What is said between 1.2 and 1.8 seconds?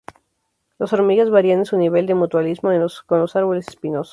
varían en su